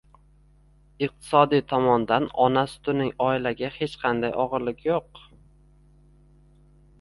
Iqtisodiy 1.07 1.59
tomondan 1.73 2.25
ona 2.45 2.63
sutining 2.71 3.11
oilaga 3.27 3.71
hech 3.77 3.95
qanday 4.05 4.35
og‘irligi 4.45 4.89
yo‘q. 4.91 5.21